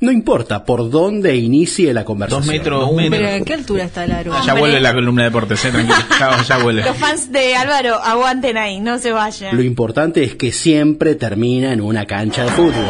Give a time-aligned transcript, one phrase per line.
[0.00, 2.46] No importa por dónde inicie la conversación.
[2.46, 3.28] Dos metros, un Pero metro.
[3.28, 4.32] ¿a qué altura está el aro?
[4.46, 5.98] Ya vuelve la columna de deportes, eh, tranquilo.
[6.18, 6.82] Ya, ya vuelve.
[6.82, 9.54] Los fans de Álvaro, aguanten ahí, no se vayan.
[9.54, 12.88] Lo importante es que siempre termina en una cancha de fútbol.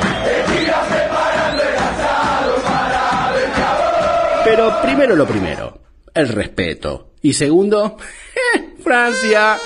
[4.45, 5.81] Pero primero lo primero,
[6.15, 7.09] el respeto.
[7.23, 7.97] Y segundo,
[8.85, 9.57] Francia.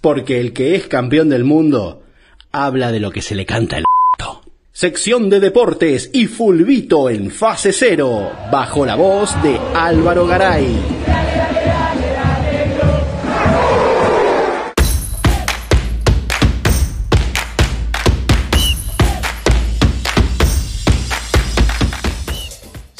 [0.00, 2.02] Porque el que es campeón del mundo
[2.50, 3.84] habla de lo que se le canta el.
[4.74, 11.01] Sección de deportes y fulvito en fase cero, bajo la voz de Álvaro Garay.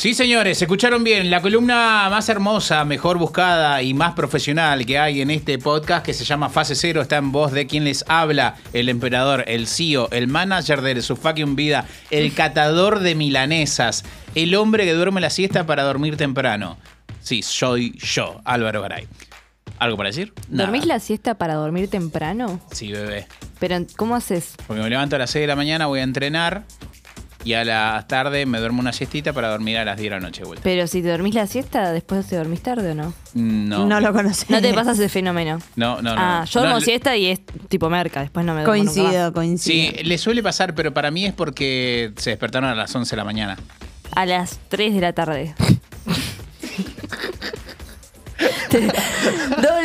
[0.03, 1.31] Sí, señores, escucharon bien.
[1.31, 6.13] La columna más hermosa, mejor buscada y más profesional que hay en este podcast, que
[6.13, 10.09] se llama Fase Cero, está en voz de quien les habla: el emperador, el CEO,
[10.11, 15.31] el manager de su fucking vida, el catador de milanesas, el hombre que duerme la
[15.31, 16.79] siesta para dormir temprano.
[17.21, 19.07] Sí, soy yo, Álvaro Garay.
[19.79, 20.33] ¿Algo para decir?
[20.49, 20.65] Nada.
[20.65, 22.61] ¿Dormís la siesta para dormir temprano?
[22.73, 23.29] Sí, bebé.
[23.61, 24.55] Pero, ¿cómo haces?
[24.67, 26.65] Porque me levanto a las 6 de la mañana, voy a entrenar
[27.45, 30.21] y a la tarde me duermo una siestita para dormir a las 10 de la
[30.21, 30.45] noche.
[30.45, 30.63] vuelta.
[30.63, 33.13] Pero si te dormís la siesta, después te dormís tarde o no?
[33.35, 33.87] No.
[33.87, 34.47] No lo conocí.
[34.49, 35.59] No te pasas ese fenómeno.
[35.77, 36.21] No, no, no.
[36.21, 39.23] ah, yo No, duermo siesta y es tipo merca, después no me duermo nunca Coincido,
[39.25, 39.33] más.
[39.33, 39.91] coincido.
[39.93, 43.17] Sí, le suele pasar, pero para mí es porque se despertaron a las 11 de
[43.17, 43.57] la mañana.
[44.15, 45.55] A las 3 de la tarde.
[48.69, 48.93] Te-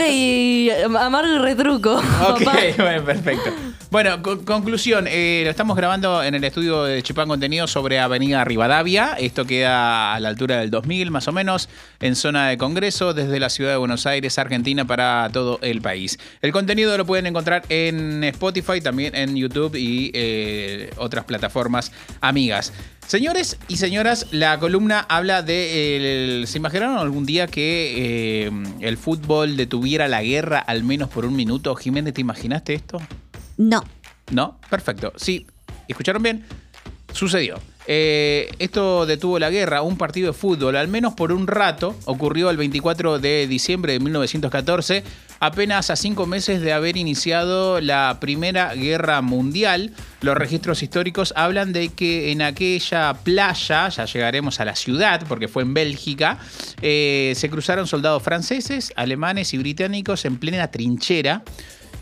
[0.06, 1.96] Y amargo y retruco.
[1.96, 2.58] Ok, papá.
[2.78, 3.52] bueno, perfecto.
[3.90, 5.06] Bueno, co- conclusión.
[5.08, 9.14] eh, lo estamos grabando en el estudio de Chipán Contenido sobre Avenida Rivadavia.
[9.20, 11.70] Esto queda a la altura del 2000, más o menos,
[12.02, 16.20] en zona de Congreso, desde la ciudad de Buenos Aires, Argentina, para todo el país.
[16.42, 22.74] El contenido lo pueden encontrar en Spotify, también en YouTube y eh, otras plataformas amigas.
[23.08, 26.40] Señores y señoras, la columna habla de...
[26.42, 31.26] el- ¿Se imaginaron algún día que eh, el fútbol detuviera la guerra al menos por
[31.26, 31.74] un minuto?
[31.76, 33.00] Jiménez, ¿te imaginaste esto?
[33.56, 33.82] No.
[34.32, 34.60] ¿No?
[34.70, 35.14] Perfecto.
[35.16, 35.48] Sí,
[35.88, 36.44] ¿escucharon bien?
[37.14, 37.60] Sucedió.
[37.90, 42.50] Eh, esto detuvo la guerra, un partido de fútbol, al menos por un rato, ocurrió
[42.50, 45.04] el 24 de diciembre de 1914,
[45.40, 49.92] apenas a cinco meses de haber iniciado la Primera Guerra Mundial.
[50.22, 55.48] Los registros históricos hablan de que en aquella playa, ya llegaremos a la ciudad, porque
[55.48, 56.40] fue en Bélgica,
[56.82, 61.44] eh, se cruzaron soldados franceses, alemanes y británicos en plena trinchera.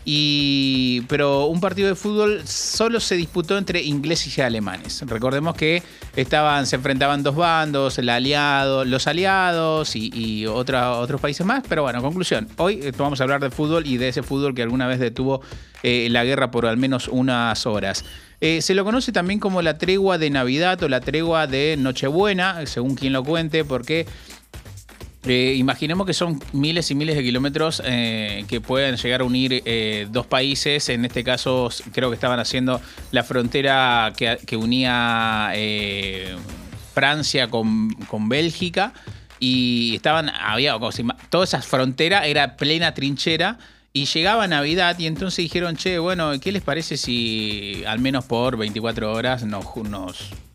[0.08, 5.02] Y, pero un partido de fútbol solo se disputó entre ingleses y alemanes.
[5.04, 5.82] Recordemos que
[6.14, 11.64] estaban, se enfrentaban dos bandos, el aliado, los aliados y, otros países más.
[11.68, 12.46] Pero bueno, conclusión.
[12.56, 15.40] Hoy vamos a hablar de fútbol y de ese fútbol que alguna vez detuvo
[15.82, 18.04] eh, la guerra por al menos unas horas.
[18.40, 22.64] Eh, se lo conoce también como la tregua de Navidad o la tregua de Nochebuena,
[22.66, 24.06] según quien lo cuente, porque
[25.26, 29.62] eh, imaginemos que son miles y miles de kilómetros eh, que pueden llegar a unir
[29.64, 30.88] eh, dos países.
[30.88, 35.52] En este caso, creo que estaban haciendo la frontera que, que unía
[36.94, 38.92] Francia con, con Bélgica.
[39.38, 43.58] Y estaban, había, si ma- toda esa frontera era plena trinchera.
[43.92, 48.58] Y llegaba Navidad y entonces dijeron, che, bueno, ¿qué les parece si al menos por
[48.58, 49.64] 24 horas nos,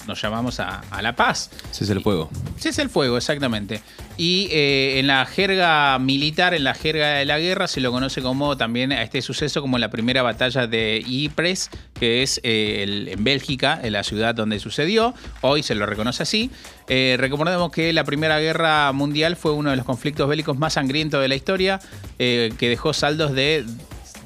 [0.07, 1.49] nos llamamos a, a la paz?
[1.71, 2.29] Ese es el fuego.
[2.57, 3.81] Ese es el fuego, exactamente.
[4.17, 8.21] Y eh, en la jerga militar, en la jerga de la guerra, se lo conoce
[8.21, 11.69] como también a este suceso como la primera batalla de Ypres,
[11.99, 15.13] que es eh, el- en Bélgica, en la ciudad donde sucedió.
[15.41, 16.51] Hoy se lo reconoce así.
[16.87, 21.21] Eh, recordemos que la Primera Guerra Mundial fue uno de los conflictos bélicos más sangrientos
[21.21, 21.79] de la historia,
[22.17, 23.65] que dejó saldos de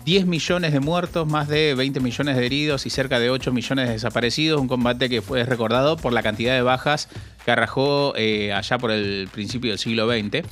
[0.05, 3.87] 10 millones de muertos, más de 20 millones de heridos y cerca de 8 millones
[3.87, 4.61] de desaparecidos.
[4.61, 7.09] Un combate que fue recordado por la cantidad de bajas
[7.43, 10.43] que arrajó eh, allá por el principio del siglo XX.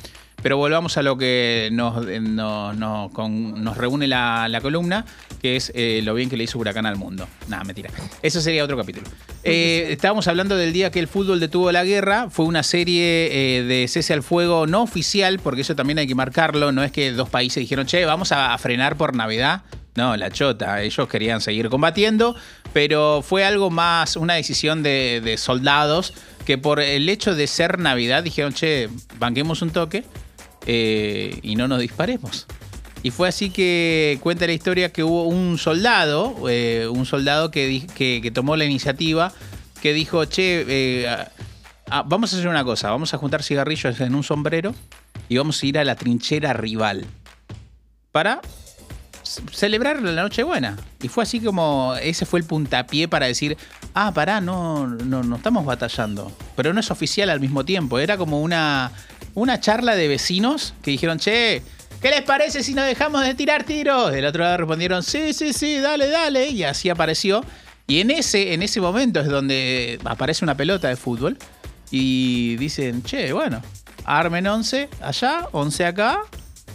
[0.44, 5.06] Pero volvamos a lo que nos, eh, nos, nos- con- nos reúne la, la columna,
[5.42, 7.28] que es eh, lo bien que le hizo Huracán al mundo.
[7.48, 7.90] Nada, mentira.
[8.22, 9.08] Eso sería otro capítulo.
[9.46, 12.30] Eh, estábamos hablando del día que el fútbol detuvo la guerra.
[12.30, 16.16] Fue una serie eh, de cese al fuego no oficial, porque eso también hay que
[16.16, 16.72] marcarlo.
[16.74, 19.62] No es que dos países dijeron, che, vamos a, a frenar por Navidad.
[19.95, 20.81] No, la chota.
[20.81, 22.36] Ellos querían seguir combatiendo,
[22.74, 26.13] pero fue algo más, una decisión de, de soldados
[26.45, 30.04] que por el hecho de ser Navidad dijeron, che, banquemos un toque
[30.65, 32.48] eh, y no nos disparemos.
[33.04, 37.86] Y fue así que cuenta la historia que hubo un soldado, eh, un soldado que,
[37.95, 39.33] que, tomó la iniciativa,
[39.81, 41.18] que dijo, che, eh,
[42.06, 44.74] vamos a hacer una cosa, vamos a juntar cigarrillos en un sombrero
[45.27, 47.06] y vamos a ir a la trinchera rival
[48.13, 48.39] para
[49.24, 50.77] celebrar la Nochebuena.
[51.01, 53.57] Y fue así como, ese fue el puntapié para decir,
[53.94, 56.31] ah, pará, no, no, no estamos batallando.
[56.56, 58.92] Pero no es oficial al mismo tiempo, era como una,
[59.35, 61.62] una charla de vecinos que dijeron, che,
[62.01, 64.12] ¿qué les parece si nos dejamos de tirar tiros?
[64.12, 66.47] Del otro lado respondieron, sí, sí, sí, dale, dale.
[66.47, 67.44] Y así apareció.
[67.88, 71.38] Y en ese, en ese momento es donde aparece una pelota de fútbol
[71.91, 73.62] y dicen, che, bueno,
[74.06, 76.21] armen 11 allá, 11 acá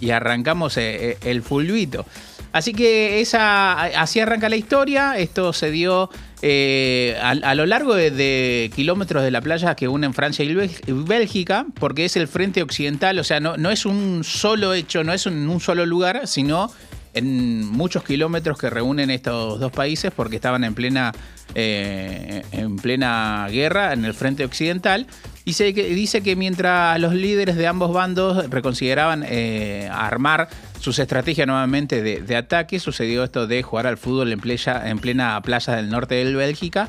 [0.00, 2.04] y arrancamos eh, eh, el fulbito.
[2.52, 5.18] Así que esa, así arranca la historia.
[5.18, 6.10] Esto se dio
[6.42, 10.54] eh, a, lo largo de, kilómetros de la playa que unen Francia y
[10.86, 15.12] Bélgica, porque es el frente occidental, o sea, no, no es un solo hecho, no
[15.12, 16.70] es en un solo lugar, sino
[17.14, 21.12] en muchos kilómetros que reúnen estos dos países porque estaban en plena,
[21.54, 25.06] eh, en plena guerra en el frente occidental.
[25.44, 30.48] Y se dice que mientras los líderes de ambos bandos reconsideraban eh, armar
[30.80, 35.90] sus estrategias nuevamente de, ataque, sucedió esto de jugar al fútbol en plena playa del
[35.90, 36.88] norte de Bélgica.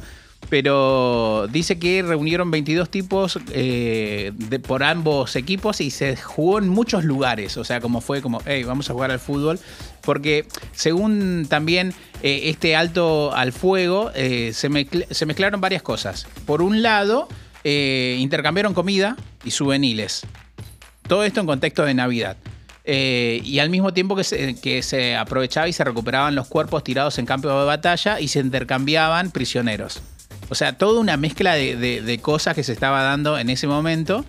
[0.49, 6.69] Pero dice que reunieron 22 tipos eh, de- por ambos equipos y se jugó en
[6.69, 7.57] muchos lugares.
[7.57, 9.59] O sea, como fue como, hey, vamos a jugar al fútbol.
[10.01, 11.93] Porque según también
[12.23, 14.69] eh, este alto al fuego, eh, se,
[15.11, 16.25] se mezclaron varias cosas.
[16.45, 17.27] Por un lado,
[17.65, 20.25] intercambiaron comida y souvenirs.
[21.07, 22.37] Todo esto en contexto de Navidad.
[22.91, 24.23] Eh, y al mismo tiempo que
[24.81, 29.29] se, aprovechaba y se recuperaban los cuerpos tirados en campos de batalla y se intercambiaban
[29.29, 30.01] prisioneros.
[30.49, 34.25] O sea, toda una mezcla de, cosas que se estaba dando en ese momento.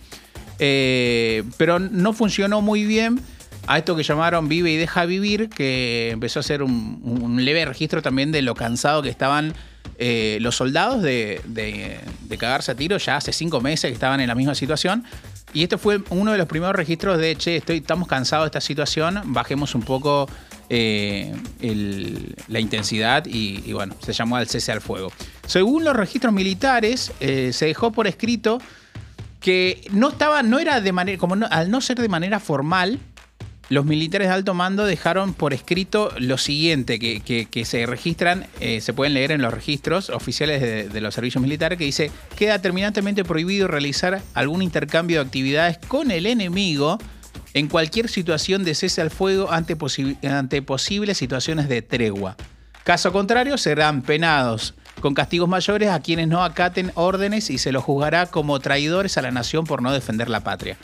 [0.59, 3.19] Eh, pero no funcionó muy bien
[3.67, 7.65] a esto que llamaron Vive y Deja Vivir, que empezó a ser un, un leve
[7.65, 9.55] registro también de lo cansado que estaban
[9.97, 11.99] eh, los soldados de, de-
[12.29, 15.05] de cagarse a tiro ya hace cinco meses que estaban en la misma situación.
[15.53, 18.61] Y este fue uno de los primeros registros de, che, estoy, estamos cansados de esta
[18.61, 20.29] situación, bajemos un poco
[20.69, 21.35] eh,
[22.49, 25.11] la intensidad y, y bueno, se llamó al cese al fuego.
[25.47, 28.61] Según los registros militares, eh, se dejó por escrito
[29.41, 32.99] que no estaba, no era de manera, como no- al no ser de manera formal,
[33.71, 38.93] los militares de alto mando dejaron por escrito lo siguiente, que, se registran, eh, se
[38.93, 40.61] pueden leer en los registros oficiales
[40.93, 46.11] de, los servicios militares, que dice, queda terminantemente prohibido realizar algún intercambio de actividades con
[46.11, 46.99] el enemigo
[47.55, 49.77] en cualquier situación de cese al fuego ante,
[50.29, 52.37] ante posibles situaciones de tregua.
[52.83, 57.85] Caso contrario, serán penados con castigos mayores a quienes no acaten órdenes y se los
[57.85, 60.77] juzgará como traidores a la nación por no defender la patria.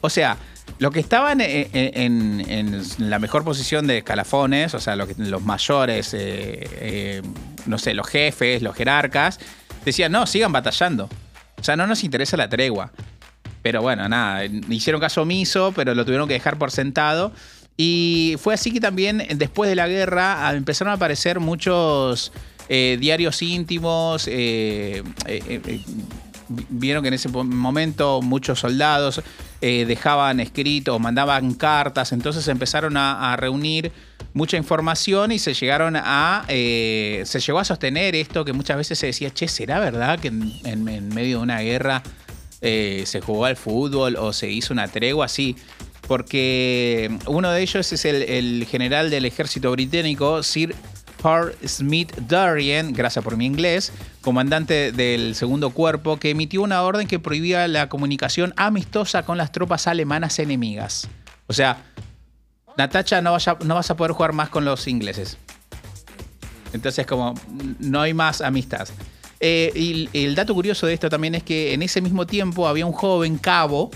[0.00, 0.36] O sea,
[0.78, 5.42] los que estaban en, en- en la mejor posición de escalafones, o sea, lo los
[5.42, 7.22] mayores, eh, eh,
[7.66, 9.38] no sé, los jefes, los jerarcas,
[9.84, 11.08] decían, no, sigan batallando.
[11.58, 12.92] O sea, no nos interesa la tregua.
[13.62, 17.32] Pero bueno, nada, hicieron caso omiso, pero lo tuvieron que dejar por sentado.
[17.76, 22.32] Y fue así que también después de la guerra empezaron a aparecer muchos
[22.68, 24.28] eh, diarios íntimos.
[24.28, 25.80] eh, eh, eh, eh,
[26.48, 29.22] vieron que en ese momento muchos soldados
[29.60, 33.92] eh, dejaban escrito o mandaban cartas, entonces empezaron a, reunir
[34.32, 38.98] mucha información y se llegaron a eh, se llegó a sostener esto que muchas veces
[38.98, 42.02] se decía, che, ¿será verdad que en, en- medio de una guerra
[42.60, 45.56] eh, se jugó al fútbol o se hizo una tregua así?
[46.06, 50.74] Porque uno de ellos es el, el general del ejército británico, Sir
[51.26, 57.08] Hart Smith Darien, gracias por mi inglés, comandante del segundo cuerpo, que emitió una orden
[57.08, 61.08] que prohibía la comunicación amistosa con las tropas alemanas enemigas.
[61.48, 61.78] O sea,
[62.76, 65.36] Natacha, no, vaya- no vas a poder jugar más con los ingleses.
[66.72, 67.34] Entonces, como
[67.80, 68.86] no hay más amistad.
[69.40, 72.86] Eh, y el dato curioso de esto también es que en ese mismo tiempo había
[72.86, 73.90] un joven cabo,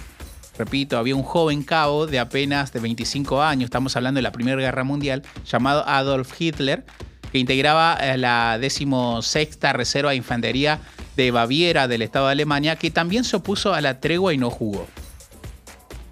[0.59, 4.61] repito, había un joven cabo de apenas de 25 años, estamos hablando de la Primera
[4.61, 6.85] Guerra Mundial, llamado Adolf Hitler,
[7.33, 10.81] que integraba eh, la 16 Reserva de Infantería
[11.17, 14.51] de Baviera del Estado de Alemania, que también se opuso a la tregua y no
[14.51, 14.87] jugó.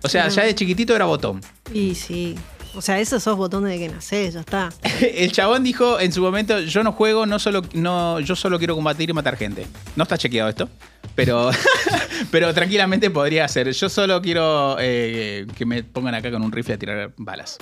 [0.03, 1.41] O sea, ya de chiquitito era botón.
[1.73, 2.37] Y sí.
[2.75, 4.69] O sea, esos sos botones de que nacés, ya está.
[5.01, 8.75] El chabón dijo en su momento, yo no juego, no solo, no, yo solo quiero
[8.75, 9.67] combatir y matar gente.
[9.97, 10.69] No está chequeado esto,
[11.15, 11.51] pero,
[12.31, 13.73] pero tranquilamente podría ser.
[13.73, 17.59] Yo solo quiero eh, que me pongan acá con un rifle a tirar balas.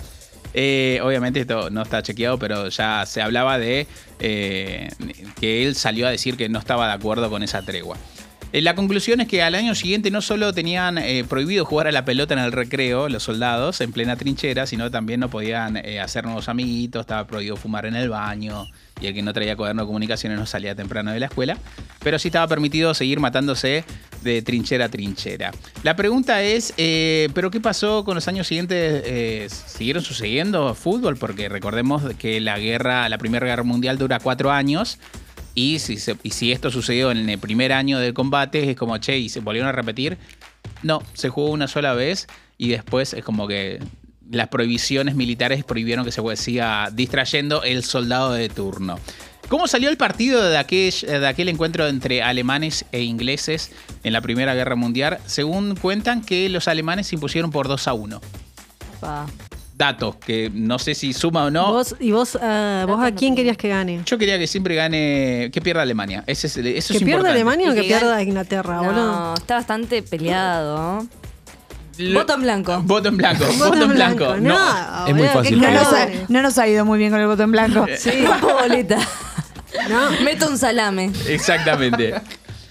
[0.55, 3.87] Eh, obviamente esto no está chequeado, pero ya se hablaba de
[4.21, 4.89] eh,
[5.41, 7.97] que él salió a decir que no estaba de acuerdo con esa tregua.
[8.53, 10.99] Eh, La conclusión es que al año siguiente no solo tenían
[11.29, 15.21] prohibido jugar a la pelota en el recreo, los soldados, en plena trinchera, sino también
[15.21, 18.67] no podían hacer nuevos amiguitos, estaba prohibido fumar en el baño,
[19.01, 21.59] y el que no traía cuaderno de comunicaciones no salía temprano de la escuela,
[22.03, 23.85] pero sí estaba permitido seguir matándose
[24.27, 25.53] de trinchera a trinchera.
[25.83, 29.03] La pregunta es, eh, ¿pero qué pasó con los años siguientes?
[29.07, 31.17] Eh, ¿Siguieron sucediendo fútbol?
[31.17, 34.99] Porque recordemos que la guerra, la Primera Guerra Mundial dura cuatro años.
[35.55, 38.99] Y si, se- y si esto sucedió en el primer año del combate, es como,
[38.99, 40.19] che, ¿y se volvieron a repetir?
[40.83, 42.27] No, se jugó una sola vez
[42.59, 43.79] y después es como que
[44.31, 48.99] las prohibiciones militares prohibieron que se siga distrayendo el soldado de turno.
[49.49, 53.71] ¿Cómo salió el partido de aquel, de aquel encuentro entre alemanes e ingleses
[54.03, 55.19] en la Primera Guerra Mundial?
[55.27, 58.21] Según cuentan que los alemanes se impusieron por 2 a 1.
[59.01, 59.27] Pa.
[59.79, 61.71] Dato que no sé si suma o no.
[61.71, 64.01] ¿Vos, ¿Y vos, ah, vos a quién querías que gane?
[64.07, 66.25] Yo quería que siempre gane, que pierda Alemania.
[66.27, 67.31] Ese es, el- eso ¿Que es pierda importante.
[67.33, 68.95] Alemania o que que pierda gane- Inglaterra, boludo?
[68.95, 71.07] No, está bastante peleado.
[72.15, 72.81] Voto en blanco.
[72.83, 73.45] Voto en blanco.
[73.59, 74.37] Voto en blanco.
[74.39, 75.07] No, No.
[75.07, 75.61] Es muy fácil.
[75.61, 77.87] No nos, ha, no nos ha ido muy bien con el voto en blanco.
[77.99, 78.11] Sí,
[78.43, 78.99] boleta.
[79.89, 80.11] No.
[80.25, 81.11] Meto un salame.
[81.29, 82.15] Exactamente.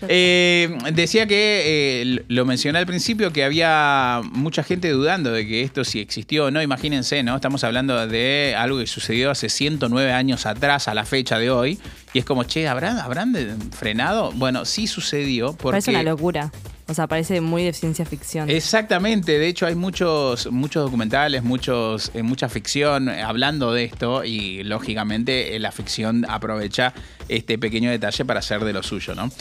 [0.07, 1.63] Eh, decía que,
[2.03, 6.45] eh, lo mencioné al principio, que había mucha gente dudando de que esto sí existió
[6.45, 6.61] o no.
[6.61, 7.35] Imagínense, ¿no?
[7.35, 11.79] Estamos hablando de algo que sucedió hace 109 años atrás, a la fecha de hoy.
[12.13, 13.33] Y es como, che, ¿habrán, ¿habrán
[13.71, 14.31] frenado?
[14.33, 15.75] Bueno, sí sucedió porque...
[15.75, 16.51] Parece una locura.
[16.87, 18.47] O sea, parece muy de ciencia ficción.
[18.47, 24.23] Exactamente, de hecho hay muchos, muchos documentales, muchos, eh, mucha ficción eh, hablando de esto
[24.23, 26.93] y lógicamente eh, la ficción aprovecha
[27.27, 29.31] este pequeño detalle para hacer de lo suyo, ¿no?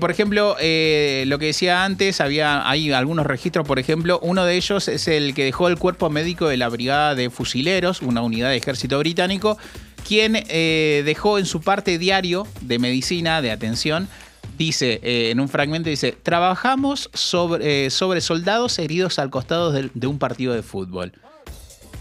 [0.00, 4.88] Por ejemplo, lo que decía antes, había hay algunos registros, por ejemplo, uno de ellos
[4.88, 8.56] es el que dejó el cuerpo médico de la Brigada de Fusileros, una unidad de
[8.56, 9.58] ejército británico,
[10.06, 14.08] quien dejó en su parte diario de medicina, de atención,
[14.56, 20.06] dice, eh, en un fragmento dice, trabajamos sobre, eh, sobre soldados heridos al costado de,
[20.06, 21.12] un partido de fútbol,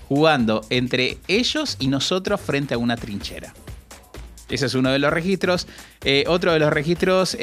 [0.08, 3.54] jugando entre ellos y nosotros frente a una trinchera.
[4.50, 5.68] Ese es uno de los registros.
[6.04, 7.36] Eh, otro de los registros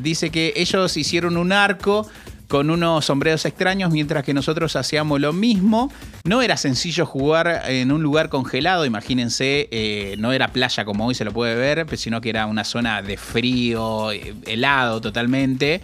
[0.00, 2.08] dice que ellos hicieron un arco
[2.48, 5.92] con unos sombreros extraños mientras que nosotros hacíamos lo mismo.
[6.24, 11.14] No era sencillo jugar en un lugar congelado, imagínense, eh, no era playa como hoy
[11.14, 15.80] se lo puede ver, pues, sino que era una zona de frío, eh, helado totalmente.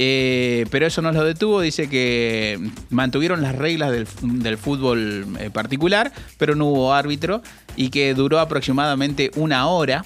[0.00, 6.54] Eh, pero eso no los detuvo, dice que mantuvieron las reglas del, fútbol particular, pero
[6.54, 7.42] no hubo árbitro
[7.74, 10.04] y que duró aproximadamente una hora.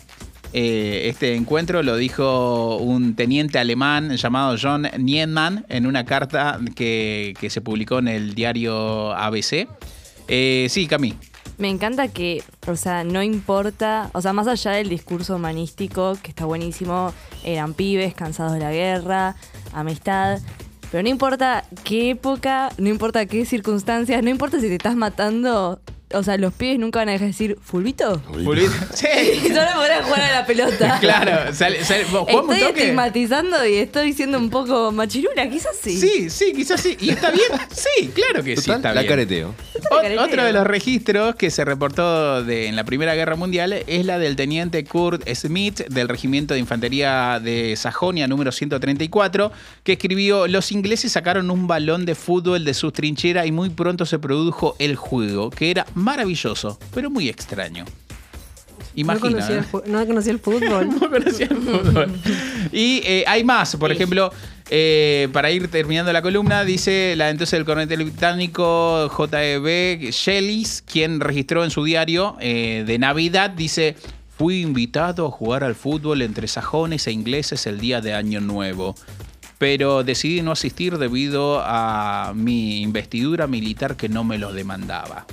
[0.53, 7.35] Eh, este encuentro lo dijo un teniente alemán llamado John Nienmann en una carta que,
[7.41, 9.67] que se publicó en el diario ABC.
[10.29, 11.15] Eh, sí, Cami.
[11.59, 16.31] Me encanta que, o sea, no importa, o sea, más allá del discurso humanístico, que
[16.31, 17.13] está buenísimo,
[17.45, 19.37] eran pibes cansados de la guerra,
[19.73, 20.41] amistad,
[20.91, 25.81] pero no importa qué época, no importa qué circunstancias, no importa si te estás matando,
[26.15, 28.23] o sea, los pibes nunca van a dejar de decir, ¿fulvito?
[28.95, 29.07] Sí,
[29.45, 30.99] Y solo podrán jugar a la pelota.
[31.01, 31.53] claro.
[31.55, 32.81] Sale, sale- ¿jugamos un Estoy toque?
[32.81, 35.99] estigmatizando y estoy siendo un poco machirula, quizás sí.
[35.99, 36.97] Sí, sí, quizás sí.
[37.01, 37.47] ¿Y está bien?
[37.71, 39.09] Sí, claro que sí está la bien.
[39.13, 39.55] careteo.
[39.91, 40.23] Ot- careteo.
[40.25, 44.19] Otro de los registros que se reportó de- en la Primera Guerra Mundial es la
[44.19, 49.53] del teniente Kurt Smith del Regimiento de Infantería de Sajonia número 134,
[49.85, 54.07] que escribió, los ingleses sacaron un balón de fútbol de sus trincheras y muy pronto
[54.07, 57.85] se produjo el juego, que era maravilloso, pero muy extraño.
[57.85, 59.21] No Imagina.
[59.31, 59.59] conocía, ¿eh?
[59.59, 60.89] el, fu- no conocía el fútbol.
[61.01, 62.13] No conocía el fútbol.
[62.73, 64.31] Y eh, hay más, por ejemplo,
[64.69, 70.11] eh, para ir terminando la columna, dice la entonces el coronel británico J.E.B.
[70.13, 73.97] Shellis, quien registró en su diario eh, de Navidad, dice,
[74.37, 78.95] fui invitado a jugar al fútbol entre sajones e ingleses el día de Año Nuevo.
[79.59, 85.25] Pero decidí no asistir debido a mi investidura militar que no me lo demandaba.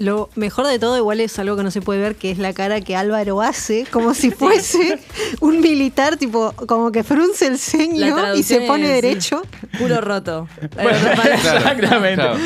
[0.00, 2.52] Lo mejor de todo igual es algo que no se puede ver, que es la
[2.54, 4.98] cara que Álvaro hace, como si fuese
[5.40, 9.42] un militar, tipo, como que frunce el ceño y se pone es derecho.
[9.78, 10.48] Culo roto.
[10.74, 10.90] Bueno,
[11.34, 12.14] exactamente.
[12.14, 12.38] claro.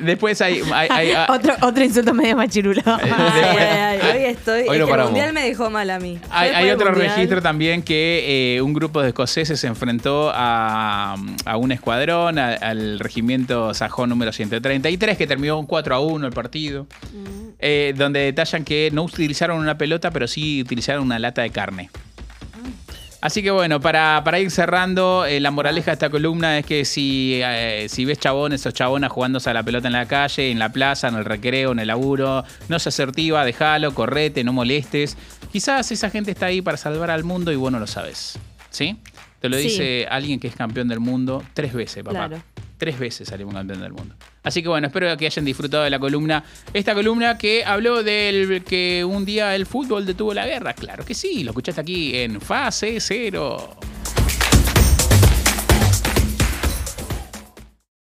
[0.00, 0.60] Después hay...
[0.72, 2.82] hay- hay- Otro, otro insulto medio machirulo.
[2.84, 4.68] Ay, ay, ay, hoy estoy.
[4.68, 6.18] Hoy es que el mundial me dejó mal a mí.
[6.30, 11.56] Hay, otro Mundial- registro también que eh, un grupo de escoceses se enfrentó a, a
[11.56, 16.32] un escuadrón, a- al regimiento sajón número 133, que terminó un 4 a 1 el
[16.32, 16.86] partido,
[17.58, 21.90] eh, donde detallan que no utilizaron una pelota, pero sí utilizaron una lata de carne.
[23.20, 26.84] Así que bueno, para, para ir cerrando, eh, la moraleja de esta columna es que
[26.84, 30.60] si, eh, si ves chabones o chabonas jugándose a la pelota en la calle, en
[30.60, 35.16] la plaza, en el recreo, en el laburo, no se asertiva, déjalo, correte, no molestes.
[35.50, 38.38] Quizás esa gente está ahí para salvar al mundo y vos no lo sabes.
[38.70, 38.96] ¿Sí?
[39.40, 39.64] Te lo Sí.
[39.64, 42.28] dice alguien que es campeón del mundo tres veces, papá.
[42.28, 42.42] Claro.
[42.78, 44.14] Tres veces salimos campeón del mundo.
[44.44, 46.44] Así que bueno, espero que hayan disfrutado de la columna.
[46.72, 50.72] Esta columna que habló del que un día el fútbol detuvo la guerra.
[50.74, 53.76] Claro que sí, lo escuchaste aquí en Fase Cero.